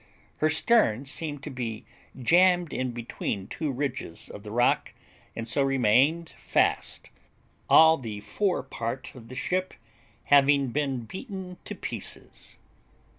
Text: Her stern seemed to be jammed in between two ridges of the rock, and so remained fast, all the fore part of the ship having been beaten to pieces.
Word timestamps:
Her 0.37 0.49
stern 0.49 1.05
seemed 1.05 1.43
to 1.43 1.51
be 1.51 1.85
jammed 2.19 2.73
in 2.73 2.89
between 2.89 3.45
two 3.45 3.71
ridges 3.71 4.29
of 4.29 4.41
the 4.41 4.49
rock, 4.49 4.93
and 5.35 5.47
so 5.47 5.61
remained 5.61 6.33
fast, 6.43 7.11
all 7.69 7.97
the 7.99 8.19
fore 8.21 8.63
part 8.63 9.13
of 9.13 9.27
the 9.27 9.35
ship 9.35 9.75
having 10.23 10.69
been 10.69 11.01
beaten 11.01 11.57
to 11.65 11.75
pieces. 11.75 12.55